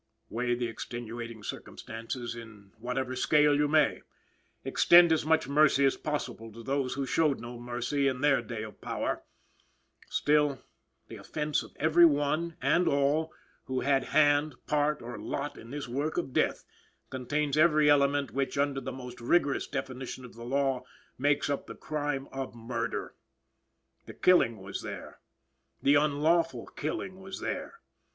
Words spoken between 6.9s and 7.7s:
who showed no